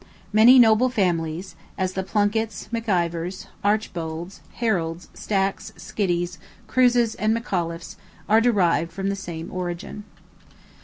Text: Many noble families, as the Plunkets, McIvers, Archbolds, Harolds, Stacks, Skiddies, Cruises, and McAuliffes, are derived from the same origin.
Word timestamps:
Many 0.33 0.57
noble 0.57 0.89
families, 0.89 1.55
as 1.77 1.93
the 1.93 2.01
Plunkets, 2.01 2.69
McIvers, 2.73 3.45
Archbolds, 3.63 4.39
Harolds, 4.59 5.09
Stacks, 5.13 5.71
Skiddies, 5.77 6.39
Cruises, 6.65 7.13
and 7.13 7.37
McAuliffes, 7.37 7.97
are 8.27 8.41
derived 8.41 8.91
from 8.91 9.09
the 9.09 9.15
same 9.15 9.51
origin. 9.51 10.03